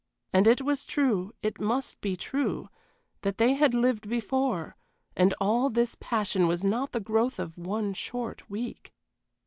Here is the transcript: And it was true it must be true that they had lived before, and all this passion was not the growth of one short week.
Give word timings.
And 0.33 0.47
it 0.47 0.63
was 0.63 0.87
true 0.87 1.31
it 1.43 1.61
must 1.61 2.01
be 2.01 2.17
true 2.17 2.69
that 3.21 3.37
they 3.37 3.53
had 3.53 3.75
lived 3.75 4.09
before, 4.09 4.75
and 5.15 5.35
all 5.39 5.69
this 5.69 5.95
passion 5.99 6.47
was 6.47 6.63
not 6.63 6.91
the 6.91 6.99
growth 6.99 7.37
of 7.37 7.55
one 7.55 7.93
short 7.93 8.49
week. 8.49 8.91